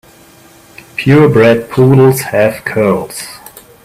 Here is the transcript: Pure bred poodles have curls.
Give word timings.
Pure 0.95 1.29
bred 1.29 1.69
poodles 1.69 2.21
have 2.21 2.65
curls. 2.65 3.27